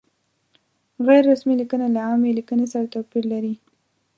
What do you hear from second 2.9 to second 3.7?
توپیر لري.